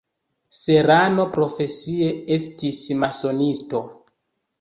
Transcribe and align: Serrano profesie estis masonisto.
Serrano 0.59 1.25
profesie 1.35 2.07
estis 2.37 2.81
masonisto. 3.05 3.83